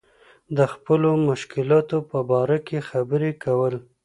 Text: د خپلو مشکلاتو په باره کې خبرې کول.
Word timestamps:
د 0.57 0.59
خپلو 0.73 1.09
مشکلاتو 1.29 1.97
په 2.09 2.19
باره 2.29 2.57
کې 2.67 2.79
خبرې 2.89 3.31
کول. 3.43 3.75